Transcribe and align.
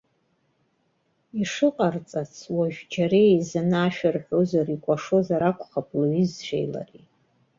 Ишыҟарҵац, 1.41 2.33
уажәы 2.55 2.83
џьара 2.91 3.19
еизаны 3.29 3.77
ашәа 3.85 4.09
рҳәозар, 4.15 4.67
икәашозар 4.75 5.41
акәхап 5.49 5.89
лҩызцәеи 6.01 6.67
лареи. 6.73 7.05